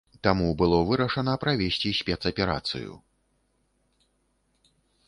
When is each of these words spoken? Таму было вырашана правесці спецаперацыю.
Таму 0.27 0.47
было 0.61 0.79
вырашана 0.91 1.35
правесці 1.45 1.89
спецаперацыю. 1.99 2.99